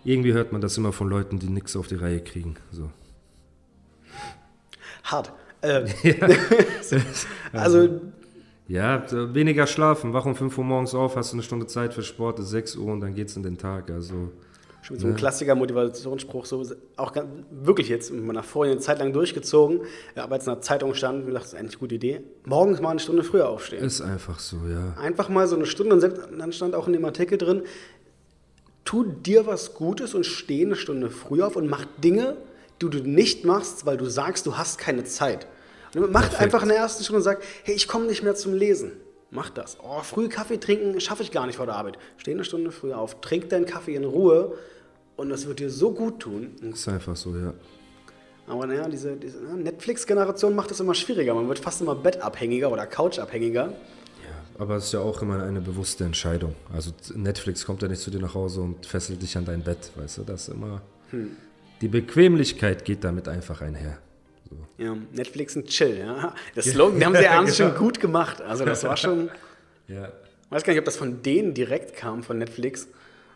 [0.05, 2.55] irgendwie hört man das immer von Leuten, die nichts auf die Reihe kriegen.
[2.71, 2.89] So.
[5.03, 5.33] Hart.
[5.61, 6.27] Äh, ja.
[7.51, 8.01] also.
[8.67, 10.13] Ja, weniger schlafen.
[10.13, 12.77] Wach um 5 Uhr morgens auf, hast du eine Stunde Zeit für Sport, ist 6
[12.77, 13.91] Uhr und dann geht's in den Tag.
[13.91, 14.31] Also.
[14.85, 15.15] Schon so ein ne?
[15.17, 16.63] Klassiker Motivationsspruch, so
[16.95, 19.81] auch ganz, wirklich jetzt in meiner Vorhin eine Zeit lang durchgezogen,
[20.15, 22.21] aber jetzt in der Zeitung stand und dachte, das ist eigentlich eine gute Idee.
[22.45, 23.83] Morgens mal eine Stunde früher aufstehen.
[23.83, 24.93] Ist einfach so, ja.
[25.01, 27.63] Einfach mal so eine Stunde und dann stand auch in dem Artikel drin,
[28.85, 32.37] tu dir was Gutes und steh eine Stunde früher auf und mach Dinge,
[32.81, 35.47] die du nicht machst, weil du sagst, du hast keine Zeit.
[35.95, 36.41] Und mach Perfekt.
[36.41, 38.91] einfach in der ersten Stunde und sag, hey, ich komme nicht mehr zum Lesen.
[39.31, 39.77] Mach das.
[39.81, 41.97] Oh, früh Kaffee trinken schaffe ich gar nicht vor der Arbeit.
[42.17, 44.57] Steh eine Stunde früher auf, trink deinen Kaffee in Ruhe
[45.15, 46.55] und das wird dir so gut tun.
[46.61, 47.53] Das ist einfach so, ja.
[48.47, 51.33] Aber naja, diese, diese Netflix-Generation macht es immer schwieriger.
[51.33, 53.73] Man wird fast immer bettabhängiger oder couchabhängiger.
[54.57, 56.55] Aber es ist ja auch immer eine bewusste Entscheidung.
[56.73, 59.91] Also Netflix kommt ja nicht zu dir nach Hause und fesselt dich an dein Bett,
[59.95, 60.23] weißt du?
[60.23, 60.81] Das ist immer.
[61.11, 61.35] Hm.
[61.81, 63.97] Die Bequemlichkeit geht damit einfach einher.
[64.49, 64.55] So.
[64.83, 66.33] Ja, Netflix und Chill, ja.
[66.53, 67.69] Das Slogan, haben sie ja abends genau.
[67.69, 68.41] schon gut gemacht.
[68.41, 69.29] Also das war schon.
[69.87, 70.07] ja.
[70.45, 72.87] Ich weiß gar nicht, ob das von denen direkt kam, von Netflix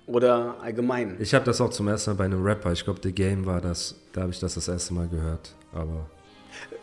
[0.05, 1.17] oder allgemein.
[1.19, 3.59] Ich habe das auch zum ersten Mal bei einem Rapper, ich glaube, The Game war
[3.59, 5.53] das, da habe ich das das erste Mal gehört.
[5.73, 6.09] Aber.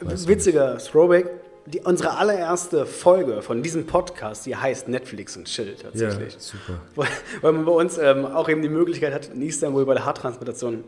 [0.00, 1.30] Witziger Throwback,
[1.66, 6.34] die, unsere allererste Folge von diesem Podcast, die heißt Netflix und Chill tatsächlich.
[6.34, 6.80] Ja, super.
[6.94, 7.08] Weil,
[7.40, 10.84] weil man bei uns ähm, auch eben die Möglichkeit hat, in Istanbul bei der Haartransplantation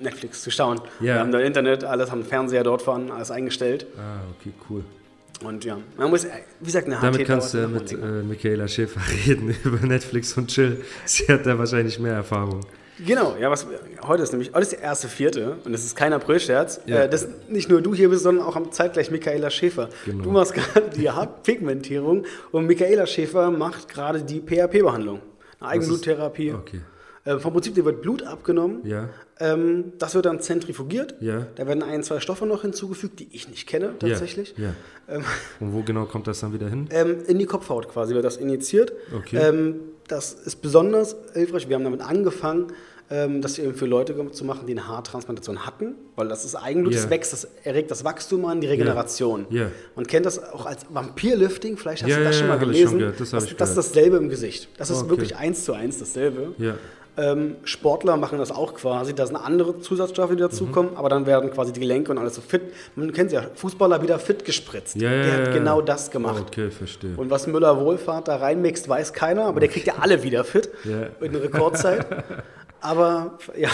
[0.00, 0.80] Netflix zu schauen.
[1.00, 1.14] Ja.
[1.14, 3.86] Wir haben da Internet, alles haben Fernseher dort vorne, alles eingestellt.
[3.96, 4.84] Ah, okay, cool.
[5.44, 9.54] Und ja, man muss, wie gesagt, eine Damit kannst du mit äh, Michaela Schäfer reden
[9.64, 10.82] über Netflix und Chill.
[11.04, 12.60] Sie hat da wahrscheinlich mehr Erfahrung.
[13.04, 13.66] Genau, ja, was
[14.06, 16.80] heute ist nämlich, heute ist der erste Vierte und es ist kein Aprilscherz.
[16.86, 17.02] Ja.
[17.02, 19.90] Äh, dass nicht nur du hier bist, sondern auch am zeitgleich Michaela Schäfer.
[20.06, 20.24] Genau.
[20.24, 25.20] Du machst gerade die Haarpigmentierung und Michaela Schäfer macht gerade die PHP-Behandlung.
[25.60, 26.52] Eine Eigenbluttherapie.
[26.52, 26.80] Okay.
[27.26, 28.80] Äh, vom Prinzip, dir wird Blut abgenommen.
[28.84, 29.08] Ja.
[29.38, 31.16] Ähm, das wird dann zentrifugiert.
[31.20, 31.46] Ja.
[31.56, 34.54] Da werden ein, zwei Stoffe noch hinzugefügt, die ich nicht kenne tatsächlich.
[34.56, 34.72] Ja.
[35.12, 35.20] ja.
[35.60, 36.88] Und wo genau kommt das dann wieder hin?
[36.90, 38.92] Ähm, in die Kopfhaut quasi wird das injiziert.
[39.14, 39.36] Okay.
[39.38, 41.68] Ähm, das ist besonders hilfreich.
[41.68, 42.68] Wir haben damit angefangen,
[43.10, 46.94] ähm, das eben für Leute zu machen, die eine Haartransplantation hatten, weil das ist Eigenblut,
[46.94, 47.02] Ja.
[47.02, 49.46] das wächst, das erregt das Wachstum an, die Regeneration.
[49.50, 49.70] Ja.
[49.94, 53.00] Man kennt das auch als Vampirlifting, vielleicht hast du das schon mal gelesen.
[53.00, 54.68] schon das ich das ist dasselbe im Gesicht.
[54.78, 55.10] Das ist Okay.
[55.10, 56.54] wirklich eins zu eins dasselbe.
[57.18, 59.14] Ähm, Sportler machen das auch quasi.
[59.14, 60.96] Da sind andere Zusatzstoffe, die dazukommen, Mhm.
[60.98, 62.60] aber dann werden quasi die Gelenke und alles so fit.
[62.94, 64.96] Man kennt ja, Fußballer wieder fit gespritzt.
[64.96, 66.44] Ja, ja, Der hat genau das gemacht.
[66.48, 67.16] Okay, verstehe.
[67.16, 70.68] Und was Müller Wohlfahrt da reinmixt, weiß keiner, aber der kriegt ja alle wieder fit
[70.84, 71.06] Ja.
[71.24, 72.06] in Rekordzeit.
[72.80, 73.70] aber ja,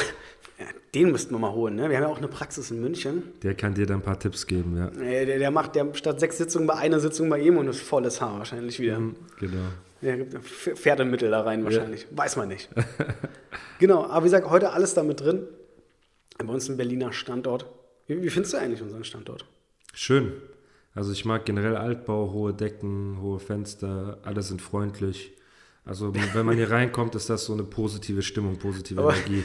[0.95, 1.75] den müssten wir mal holen.
[1.77, 1.89] Ne?
[1.91, 3.33] Wir haben ja auch eine Praxis in München.
[3.43, 4.87] Der kann dir dann ein paar Tipps geben, ja.
[4.91, 8.21] Der, der macht der statt sechs Sitzungen bei einer Sitzung bei ihm und ist volles
[8.21, 8.99] Haar wahrscheinlich wieder.
[9.41, 9.57] Genau.
[10.03, 12.07] Der gibt Pf- Pferdemittel da rein wahrscheinlich.
[12.11, 12.69] Weiß man nicht.
[13.79, 15.45] genau, aber wie gesagt, heute alles damit drin.
[16.39, 17.67] Bei uns ein Berliner Standort.
[18.09, 19.45] Wie, wie findest du eigentlich unseren Standort?
[19.95, 20.33] Schön.
[20.95, 25.33] Also ich mag generell Altbau, hohe Decken, hohe Fenster, alle sind freundlich.
[25.85, 29.45] Also wenn man hier reinkommt, ist das so eine positive Stimmung, positive Aber- Energie.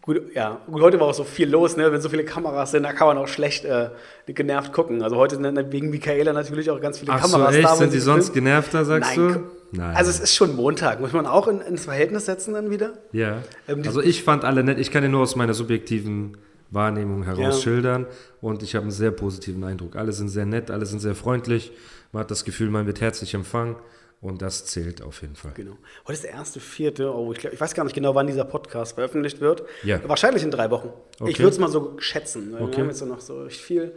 [0.00, 1.92] Gut, ja, gut, heute war auch so viel los, ne?
[1.92, 3.90] wenn so viele Kameras sind, da kann man auch schlecht äh,
[4.26, 5.00] genervt gucken.
[5.00, 7.64] Also heute sind wegen Michaela natürlich auch ganz viele Ach so, Kameras echt?
[7.64, 7.76] da.
[7.76, 9.28] Sind sie die sonst genervter, sagst Nein.
[9.34, 9.61] du?
[9.72, 9.96] Nein.
[9.96, 12.92] Also es ist schon Montag, muss man auch in, ins Verhältnis setzen dann wieder.
[13.12, 13.42] ja.
[13.68, 14.78] Ähm, Also ich fand alle nett.
[14.78, 16.36] Ich kann dir nur aus meiner subjektiven
[16.70, 17.62] Wahrnehmung heraus Ja.
[17.62, 18.06] schildern
[18.40, 19.96] und ich habe einen sehr positiven Eindruck.
[19.96, 21.72] Alle sind sehr nett, alle sind sehr freundlich.
[22.12, 23.76] Man hat das Gefühl, man wird herzlich empfangen
[24.20, 25.52] und das zählt auf jeden Fall.
[25.54, 25.76] Genau.
[26.04, 27.12] Heute ist der erste Vierte.
[27.14, 29.64] Oh, ich, glaub, ich weiß gar nicht genau, wann dieser Podcast veröffentlicht wird.
[29.82, 30.00] Ja.
[30.06, 30.90] Wahrscheinlich in drei Wochen.
[31.16, 31.38] Ich Okay.
[31.40, 32.52] würde es mal so schätzen.
[32.52, 32.80] Wir Okay.
[32.82, 33.92] haben jetzt ja noch so viel.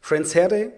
[0.00, 0.72] Friends Hair Day.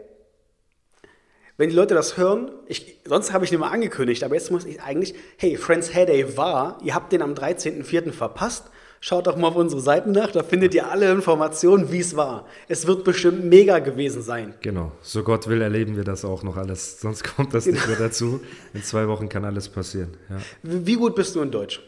[1.61, 4.65] Wenn die Leute das hören, ich, sonst habe ich nicht mal angekündigt, aber jetzt muss
[4.65, 8.13] ich eigentlich, hey, Friends Day war, ihr habt den am 13.04.
[8.13, 8.71] verpasst.
[9.03, 12.47] Schaut doch mal auf unsere Seiten nach, da findet ihr alle Informationen, wie es war.
[12.69, 14.55] Es wird bestimmt mega gewesen sein.
[14.63, 16.99] Genau, so Gott will, erleben wir das auch noch alles.
[16.99, 18.41] Sonst kommt das nicht mehr dazu.
[18.73, 20.17] In zwei Wochen kann alles passieren.
[20.31, 20.39] Ja.
[20.63, 21.83] Wie gut bist du in Deutsch?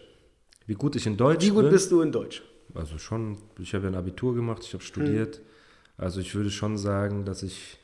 [0.67, 1.73] Wie gut ich in Deutsch Wie gut bin?
[1.73, 2.43] bist du in Deutsch?
[2.75, 5.41] Also schon, ich habe ja ein Abitur gemacht, ich habe studiert.
[5.97, 7.79] Also ich würde schon sagen, dass ich.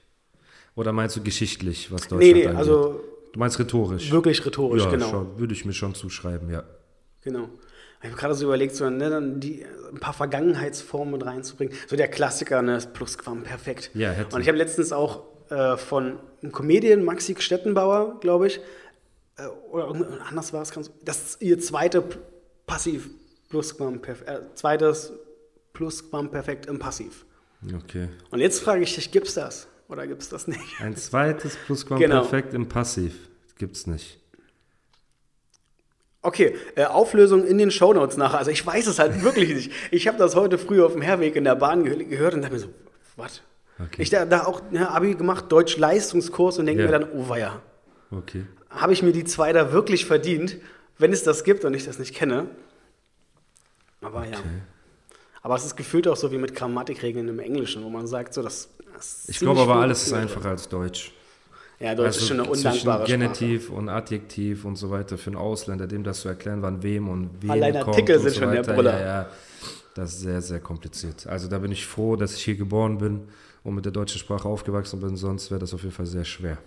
[0.79, 2.57] Oder meinst du geschichtlich, was Deutschland Nee, nee, angeht?
[2.57, 3.01] also
[3.33, 4.13] Du meinst rhetorisch?
[4.13, 5.11] wirklich rhetorisch, ja, genau.
[5.11, 6.63] schon, würde ich mir schon zuschreiben, ja.
[7.23, 7.49] Genau.
[8.01, 11.75] Ich habe gerade so überlegt, so, ne, dann die, ein paar Vergangenheitsformen mit reinzubringen.
[11.89, 13.91] So der Klassiker, ne, das Plusquamperfekt.
[13.95, 14.37] Ja, hätte.
[14.37, 18.61] Und ich habe letztens auch äh, von einem Comedian, Maxi Stettenbauer, glaube ich,
[19.37, 19.93] äh, oder
[20.29, 22.05] anders war es ganz, das ist ihr zweite
[22.69, 23.11] Passiv
[23.49, 25.13] Plusquamperfekt, äh, zweites
[25.73, 27.27] Plusquamperfekt im Passiv.
[27.83, 28.11] Okay.
[28.31, 30.81] Und jetzt frage ich dich, gibt's das oder gibt's das nicht?
[30.81, 32.63] Ein zweites Plusquamperfekt Genau.
[32.65, 33.15] im Passiv
[33.59, 34.21] gibt's nicht.
[36.21, 38.39] Okay, äh, Auflösung in den Shownotes nachher.
[38.39, 39.73] Also ich weiß es halt wirklich nicht.
[39.91, 42.55] Ich habe das heute früh auf dem Herweg in der Bahn ge gehört und dachte
[42.55, 42.69] mir so,
[43.17, 43.43] was?
[43.79, 44.03] Okay.
[44.03, 46.91] Ich da, da auch ja, Abi gemacht, Deutsch-Leistungskurs und denke Ja.
[46.91, 47.63] mir dann, oh weia,
[48.11, 48.45] Okay.
[48.71, 50.57] habe ich mir die zwei da wirklich verdient,
[50.99, 52.47] wenn es das gibt und ich das nicht kenne?
[54.01, 54.39] Aber ja.
[55.49, 58.43] Aber es ist gefühlt auch so wie mit Grammatikregeln im Englischen, wo man sagt, so,
[58.43, 61.11] das, das Ich glaube aber, alles ist einfacher als Deutsch.
[61.81, 63.39] Ja, Deutsch ist schon eine undankbare zwischen Sprache.
[63.39, 67.09] Genitiv und Adjektiv und so weiter für einen Ausländer, dem das zu erklären, wann wem
[67.09, 68.75] und wem Allein Artikel sind so schon der weiter.
[68.75, 69.01] Brüller.
[69.01, 69.29] Ja, ja,
[69.95, 71.27] das ist sehr, sehr kompliziert.
[71.27, 73.23] Also da bin ich froh, dass ich hier geboren bin
[73.65, 76.59] und mit der deutschen Sprache aufgewachsen bin, sonst wäre das auf jeden Fall sehr schwer.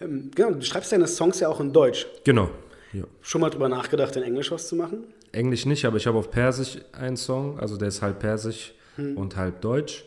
[0.00, 2.06] Ähm, genau, du schreibst deine Songs ja auch in Deutsch.
[2.22, 2.50] Genau.
[2.92, 3.02] Ja.
[3.20, 5.08] Schon mal drüber nachgedacht, in Englisch was zu machen?
[5.34, 9.16] Englisch nicht, aber ich habe auf Persisch einen Song, also der ist halb Persisch Hm.
[9.16, 10.04] und halb Deutsch,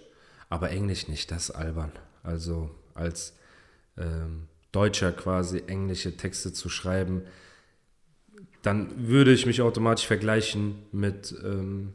[0.50, 1.92] aber Englisch nicht, das ist albern.
[2.24, 3.34] Also als
[3.98, 7.24] ähm, Deutscher quasi englische Texte zu schreiben,
[8.62, 11.94] dann würde ich mich automatisch vergleichen mit ähm,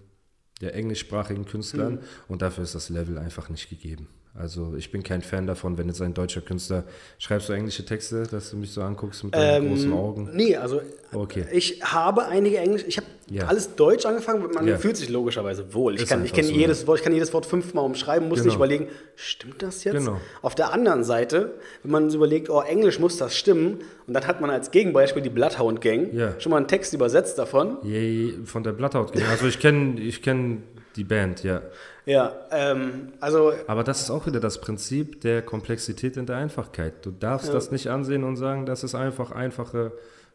[0.60, 2.00] der englischsprachigen Künstlern Hm.
[2.28, 4.08] und dafür ist das Level einfach nicht gegeben.
[4.34, 6.84] Also ich bin kein Fan davon, wenn jetzt ein deutscher Künstler,
[7.18, 10.30] schreibst du englische Texte, dass du mich so anguckst mit deinen Ähm, großen Augen?
[10.32, 10.80] Nee, also
[11.12, 11.44] Okay.
[11.52, 13.44] ich habe einige Englisch, ich habe Ja.
[13.44, 14.78] alles Deutsch angefangen, man Ja.
[14.78, 15.96] fühlt sich logischerweise wohl.
[15.96, 18.38] Ich, Ist kann, ich kenne so, jedes Wort, ich kann jedes Wort fünfmal umschreiben, muss
[18.38, 18.46] Genau.
[18.46, 19.96] nicht überlegen, stimmt das jetzt?
[19.96, 20.18] Genau.
[20.40, 24.26] Auf der anderen Seite, wenn man so überlegt, oh, Englisch muss das stimmen, und dann
[24.26, 26.40] hat man als Gegenbeispiel die Bloodhound Gang Ja.
[26.40, 27.76] schon mal einen Text übersetzt davon.
[27.82, 29.28] Je, von der Bloodhound Gang.
[29.28, 30.62] Also ich kenne ich kenn
[30.96, 31.62] die Band, ja.
[32.04, 36.94] Ja, ähm, also Aber das ist auch wieder das Prinzip der Komplexität in der Einfachkeit.
[37.06, 39.92] Du darfst das nicht ansehen und sagen, das ist einfach einfache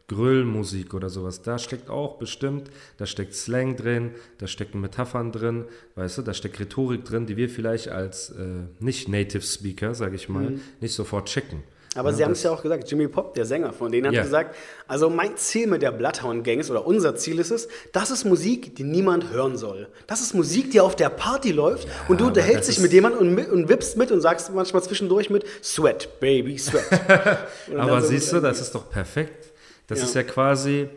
[0.08, 1.42] Grillmusik oder sowas.
[1.42, 5.66] Da steckt auch bestimmt, da steckt Slang drin, da stecken Metaphern drin,
[5.96, 10.28] weißt du, da steckt Rhetorik drin, die wir vielleicht als äh, nicht-Native Speaker, sage ich
[10.30, 10.60] mal, Mhm.
[10.80, 11.62] nicht sofort checken.
[11.94, 14.22] Aber Sie haben es ja auch gesagt, Jimmy Pop, der Sänger von denen, hat Ja.
[14.22, 14.54] gesagt,
[14.86, 18.24] also mein Ziel mit der Bloodhound Gang ist, oder unser Ziel ist es, das ist
[18.24, 19.88] Musik, die niemand hören soll.
[20.06, 23.34] Das ist Musik, die auf der Party läuft und du unterhältst dich mit jemandem und,
[23.34, 26.84] mit- und wippst mit und sagst manchmal zwischendurch mit Sweat, Baby, Sweat.
[27.76, 29.52] Aber so siehst du, das ist doch perfekt.
[29.86, 30.04] Das Ja.
[30.04, 30.88] ist ja quasi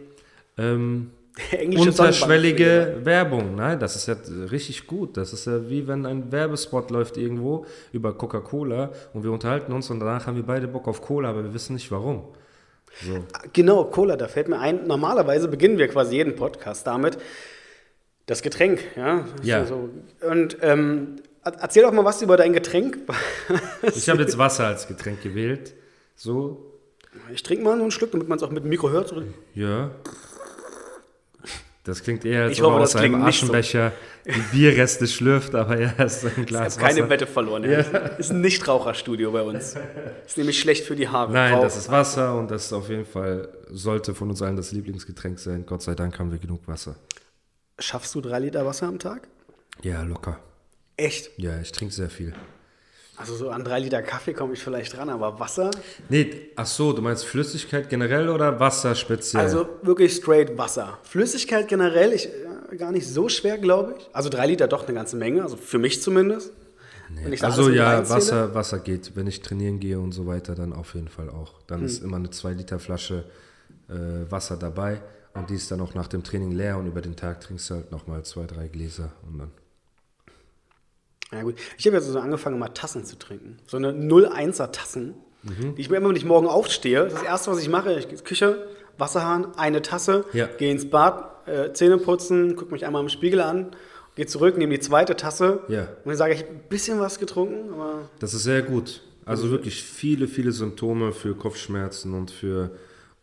[0.57, 1.11] ähm,
[1.51, 3.55] Englische unterschwellige Werbung.
[3.55, 4.15] Nein, das ist ja
[4.51, 5.17] richtig gut.
[5.17, 9.89] Das ist ja wie wenn ein Werbespot läuft irgendwo über Coca-Cola und wir unterhalten uns
[9.89, 12.25] und danach haben wir beide Bock auf Cola, aber wir wissen nicht warum.
[13.05, 13.23] So.
[13.53, 17.17] Genau, Cola, da fällt mir ein, normalerweise beginnen wir quasi jeden Podcast damit,
[18.25, 19.25] das Getränk, ja.
[19.43, 19.65] Ja.
[19.65, 19.89] So,
[20.29, 22.97] und ähm, er- erzähl doch mal was über dein Getränk.
[23.95, 25.73] Ich habe jetzt Wasser als Getränk gewählt.
[26.15, 26.65] So,
[27.33, 29.13] Ich trinke mal nur einen Schluck, damit man es auch mit dem Mikro hört.
[29.55, 29.91] ja.
[31.83, 33.27] Das klingt eher, als Ich ob er aus einem so.
[33.27, 33.91] Aschenbecher
[34.25, 37.09] die Bierreste schlürft, aber ja, es ist ein Ich Glas habe keine Wasser.
[37.09, 37.63] Wette verloren.
[37.63, 37.79] Ja.
[37.79, 39.75] Ist ein Nichtraucherstudio bei uns.
[40.27, 41.31] Ist nämlich schlecht für die Haare.
[41.31, 41.63] Nein, Rauch.
[41.63, 45.39] das ist Wasser und das ist auf jeden Fall, sollte von uns allen das Lieblingsgetränk
[45.39, 45.65] sein.
[45.65, 46.95] Gott sei Dank haben wir genug Wasser.
[47.79, 49.27] Schaffst du drei Liter Wasser am Tag?
[49.81, 50.39] Ja, locker.
[50.97, 51.31] Echt?
[51.37, 52.33] Ja, ich trinke sehr viel.
[53.21, 55.71] Also so an drei Liter Kaffee komme ich vielleicht dran, aber Wasser?
[56.09, 59.41] Nee, ach so, du meinst Flüssigkeit generell oder Wasser speziell?
[59.43, 60.97] Also wirklich straight Wasser.
[61.03, 64.09] Flüssigkeit generell, ich, ja, gar nicht so schwer, glaube ich.
[64.11, 66.51] Also drei Liter doch eine ganze Menge, also für mich zumindest.
[67.13, 68.09] Wenn ich also ja.
[68.09, 69.15] Wasser, Wasser geht.
[69.15, 71.61] Wenn ich trainieren gehe und so weiter, dann auf jeden Fall auch.
[71.67, 71.85] Dann Hm.
[71.85, 73.25] ist immer eine 2 Liter Flasche
[73.89, 75.01] äh, Wasser dabei
[75.33, 77.75] und die ist dann auch nach dem Training leer und über den Tag trinkst du
[77.75, 79.51] halt nochmal zwei, drei Gläser und dann.
[81.33, 83.57] Ja gut, ich habe jetzt so angefangen, mal Tassen zu trinken.
[83.67, 85.13] So eine 0,1er Tassen,
[85.43, 85.75] Mhm.
[85.75, 88.11] die ich mir immer, wenn ich morgen aufstehe, das erste, was ich mache, ich gehe
[88.11, 88.67] in die Küche,
[88.97, 90.47] Wasserhahn, eine Tasse, Ja.
[90.57, 93.71] gehe ins Bad, äh, Zähne putzen, gucke mich einmal im Spiegel an,
[94.15, 95.83] gehe zurück, nehme die zweite Tasse Ja.
[95.83, 99.01] und dann sage ich, ein bisschen was getrunken, aber Das ist sehr gut.
[99.25, 102.71] Also wirklich viele, viele Symptome für Kopfschmerzen und für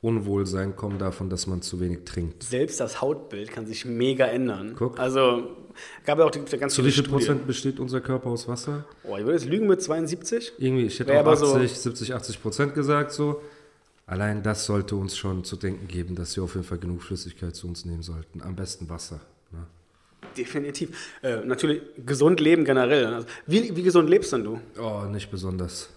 [0.00, 2.44] Unwohlsein kommen davon, dass man zu wenig trinkt.
[2.44, 4.74] selbst das Hautbild kann sich mega ändern.
[4.78, 4.98] Guck.
[5.00, 5.56] Also
[6.06, 7.08] gab ja auch die, ganz Zu viele wie viel.
[7.08, 8.84] Prozent besteht unser Körper aus Wasser?
[9.02, 10.52] Oh, ich würde jetzt lügen mit 72.
[10.58, 13.40] Irgendwie, ich hätte Wäre auch aber so- 80, 70, 80 Prozent gesagt so.
[14.06, 17.54] Allein das sollte uns schon zu denken geben, dass wir auf jeden Fall genug Flüssigkeit
[17.56, 18.40] zu uns nehmen sollten.
[18.40, 19.20] Am besten Wasser.
[19.50, 19.66] Ne?
[20.37, 20.96] Definitiv.
[21.22, 23.06] Äh, natürlich gesund leben generell.
[23.06, 24.61] Also, wie, wie gesund lebst denn du?
[24.80, 25.90] Oh, nicht besonders.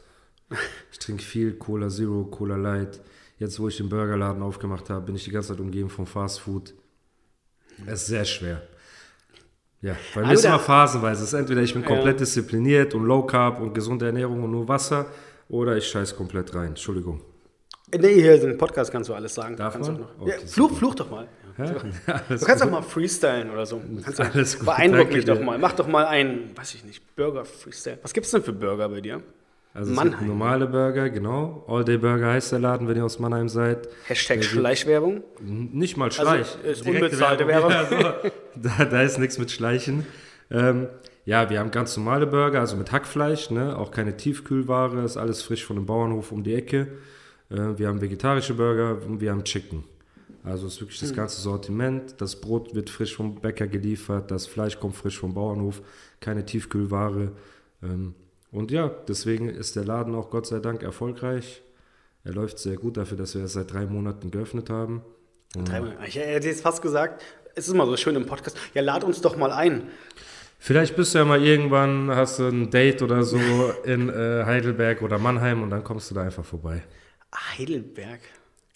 [0.91, 2.99] Ich trinke viel Cola Zero, Cola Light.
[3.41, 6.41] Jetzt, wo ich den Burgerladen aufgemacht habe, bin ich die ganze Zeit umgeben von Fast
[6.41, 6.75] Food.
[7.87, 8.61] Es ist sehr schwer.
[9.81, 11.23] Ja, bei mir Also ist immer phasenweise.
[11.23, 11.87] Es ist entweder ich bin Ja.
[11.87, 15.07] komplett diszipliniert und Low Carb und gesunde Ernährung und nur Wasser
[15.49, 16.67] oder ich scheiß komplett rein.
[16.67, 17.19] Entschuldigung.
[17.99, 19.55] Nee, hier im Podcast kannst du alles sagen.
[19.57, 20.03] Darf kannst man?
[20.03, 20.21] Auch noch.
[20.21, 21.27] Okay, ja, fluch, fluch doch mal.
[21.57, 21.65] Ja?
[21.65, 21.79] Du
[22.45, 23.79] kannst doch mal freestylen oder so.
[23.83, 25.43] Du kannst doch- Alles gut, Beeindruck mich doch dir.
[25.43, 25.57] mal.
[25.57, 27.97] Mach doch mal einen, weiß ich nicht, Burger Freestyle.
[28.03, 29.23] Was gibt's denn für Burger bei dir?
[29.73, 30.27] Also Mannheim.
[30.27, 31.63] normale Burger, genau.
[31.67, 33.87] All Day Burger heißt der Laden, wenn ihr aus Mannheim seid.
[34.05, 35.23] Hashtag Schleichwerbung.
[35.41, 36.57] Nicht mal Schleich.
[36.63, 38.31] ist Direkte unbezahlte Ja, so.
[38.55, 40.05] da, da ist nichts mit Schleichen.
[40.49, 40.87] Ähm,
[41.23, 43.77] ja, wir haben ganz normale Burger, also mit Hackfleisch, ne?
[43.77, 46.87] auch keine Tiefkühlware, ist alles frisch von dem Bauernhof um die Ecke.
[47.49, 49.85] Äh, wir haben vegetarische Burger und wir haben Chicken.
[50.43, 52.15] Also ist wirklich das ganze Sortiment.
[52.19, 55.81] Das Brot wird frisch vom Bäcker geliefert, das Fleisch kommt frisch vom Bauernhof,
[56.19, 57.31] keine Tiefkühlware.
[57.83, 58.15] Ähm,
[58.51, 61.61] und ja, deswegen ist der Laden auch Gott sei Dank erfolgreich.
[62.23, 65.01] Er läuft sehr gut dafür, dass wir erst seit drei Monaten geöffnet haben.
[65.53, 65.97] Dreimal.
[66.07, 67.23] Ich hätte jetzt fast gesagt,
[67.55, 68.57] es ist immer so schön im Podcast.
[68.73, 69.83] Ja, lad uns doch mal ein.
[70.59, 73.37] Vielleicht bist du ja mal irgendwann, hast du ein Date oder so
[73.83, 76.83] in äh, Heidelberg oder Mannheim und dann kommst du da einfach vorbei.
[77.57, 78.19] Heidelberg.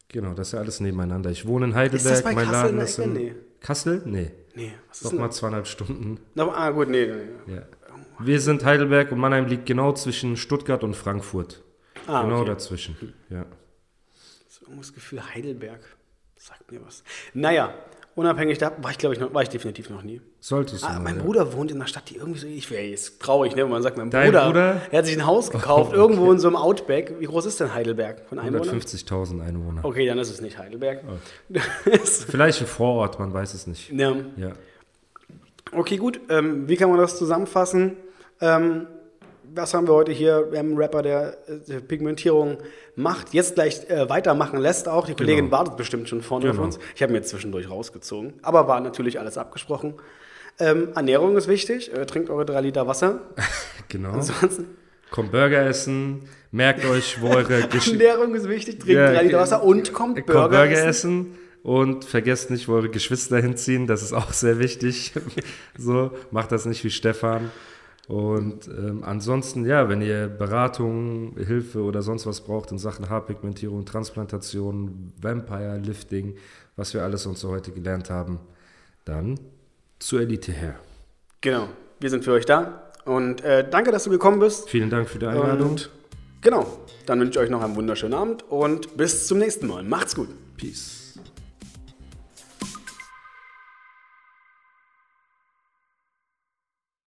[0.08, 1.30] Genau, das ist ja alles nebeneinander.
[1.30, 3.36] Ich wohne in Ist Heidelberg, das bei mein Kassel Laden ist in Nee.
[3.60, 4.02] Kassel?
[4.06, 4.32] Nee.
[4.56, 5.20] Nee, was ist Noch denn?
[5.20, 6.20] mal zweieinhalb Stunden.
[6.34, 7.08] No, ah, gut, nee.
[7.46, 7.56] nee.
[7.56, 7.62] Ja.
[8.20, 11.62] Wir sind Heidelberg und Mannheim liegt genau zwischen Stuttgart und Frankfurt.
[12.08, 12.50] Ah, genau okay.
[12.50, 13.14] dazwischen.
[13.30, 13.46] Ja.
[14.48, 15.82] So, das Gefühl, Heidelberg
[16.38, 17.04] sagt mir was.
[17.34, 17.74] Naja,
[18.16, 20.22] unabhängig da war ich, glaube ich, noch, war ich definitiv noch nie.
[20.40, 21.24] Solltest du Ah, mal, mein ja.
[21.24, 23.82] Bruder wohnt in einer Stadt, die irgendwie so, ich wäre jetzt traurig, ne, wenn man
[23.82, 24.82] sagt, mein Dein Bruder, Bruder?
[24.92, 27.16] er hat sich ein Haus gekauft, irgendwo in so einem Outback.
[27.20, 28.80] Wie groß ist denn Heidelberg von Einwohnern?
[28.80, 29.84] 150.000 Einwohner.
[29.84, 31.04] Okay, dann ist es nicht Heidelberg.
[31.08, 31.60] Oh.
[32.04, 33.90] Vielleicht ein Vorort, man weiß es nicht.
[33.92, 34.16] ja.
[34.38, 34.54] Ja.
[35.72, 36.22] Okay, gut.
[36.30, 37.98] Ähm, wie kann man das zusammenfassen?
[38.42, 38.88] Ähm,
[39.54, 40.48] was haben wir heute hier?
[40.52, 42.58] Wir haben einen Rapper, der äh, Pigmentierung
[42.96, 45.06] macht, jetzt gleich äh, weitermachen lässt auch.
[45.06, 46.66] Die Kollegin wartet bestimmt schon vorne auf Genau.
[46.66, 46.80] uns.
[46.96, 48.34] Ich habe mir zwischendurch rausgezogen.
[48.42, 49.94] Aber war natürlich alles abgesprochen.
[50.60, 51.94] Ähm, Ernährung ist wichtig.
[51.94, 53.20] Äh, trinkt eure drei Liter Wasser.
[53.88, 54.10] Genau.
[54.14, 54.66] Ansonsten
[55.12, 59.38] kommt Burger essen, merkt euch, wo eure Gesch Ernährung ist wichtig, trinkt Ja, drei Liter
[59.40, 60.88] Wasser und kommt kommt Burger, Burger essen.
[60.90, 61.38] essen.
[61.62, 65.14] Und vergesst nicht, wo eure Geschwister hinziehen, das ist auch sehr wichtig.
[65.78, 67.52] so, macht das nicht wie Stefan.
[68.08, 73.86] Und ähm, ansonsten, ja, wenn ihr Beratung, Hilfe oder sonst was braucht in Sachen Haarpigmentierung,
[73.86, 76.36] Transplantation, Vampire Lifting,
[76.76, 78.40] was wir alles uns so heute gelernt haben,
[79.06, 79.40] dann
[79.98, 80.76] zur Elite her.
[81.42, 82.92] Genau, wir sind für euch da.
[83.06, 84.70] Und äh, danke, dass du gekommen bist.
[84.70, 85.72] Vielen Dank für die Einladung.
[85.72, 85.92] Und
[86.42, 86.66] genau,
[87.06, 89.84] dann wünsche ich euch noch einen wunderschönen Abend und bis zum nächsten Mal.
[89.84, 90.30] Macht's gut.
[90.58, 91.05] Peace.